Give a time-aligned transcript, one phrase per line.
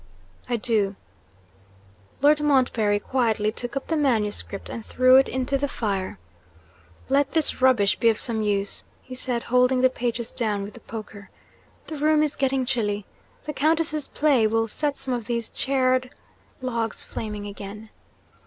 [0.49, 0.95] 'I do.'
[2.21, 6.17] Lord Montbarry quietly took up the manuscript, and threw it into the fire.
[7.07, 10.79] 'Let this rubbish be of some use,' he said, holding the pages down with the
[10.79, 11.29] poker.
[11.85, 13.05] 'The room is getting chilly
[13.43, 16.09] the Countess's play will set some of these charred
[16.63, 17.91] logs flaming again.'